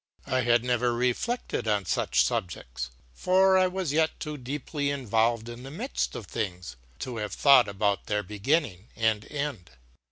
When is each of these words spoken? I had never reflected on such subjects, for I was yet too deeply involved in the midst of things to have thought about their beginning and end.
I 0.25 0.41
had 0.41 0.63
never 0.65 0.95
reflected 0.95 1.67
on 1.67 1.85
such 1.85 2.23
subjects, 2.23 2.89
for 3.13 3.55
I 3.55 3.67
was 3.67 3.93
yet 3.93 4.19
too 4.19 4.35
deeply 4.35 4.89
involved 4.89 5.47
in 5.47 5.61
the 5.61 5.69
midst 5.69 6.15
of 6.15 6.25
things 6.25 6.75
to 7.01 7.17
have 7.17 7.33
thought 7.33 7.67
about 7.67 8.07
their 8.07 8.23
beginning 8.23 8.87
and 8.95 9.31
end. 9.31 9.69